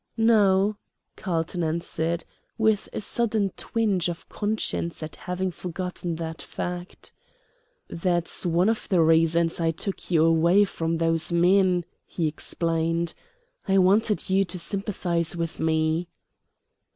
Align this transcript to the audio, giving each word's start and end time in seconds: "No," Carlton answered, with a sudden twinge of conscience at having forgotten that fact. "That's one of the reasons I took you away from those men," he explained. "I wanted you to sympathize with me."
"No," 0.17 0.77
Carlton 1.15 1.63
answered, 1.63 2.25
with 2.57 2.89
a 2.91 2.99
sudden 2.99 3.51
twinge 3.55 4.09
of 4.09 4.27
conscience 4.29 5.03
at 5.03 5.15
having 5.15 5.51
forgotten 5.51 6.15
that 6.15 6.41
fact. 6.41 7.13
"That's 7.87 8.43
one 8.43 8.67
of 8.67 8.89
the 8.89 9.03
reasons 9.03 9.59
I 9.59 9.69
took 9.69 10.09
you 10.09 10.25
away 10.25 10.65
from 10.65 10.97
those 10.97 11.31
men," 11.31 11.85
he 12.07 12.25
explained. 12.27 13.13
"I 13.67 13.77
wanted 13.77 14.27
you 14.27 14.43
to 14.45 14.57
sympathize 14.57 15.35
with 15.37 15.59
me." 15.59 16.07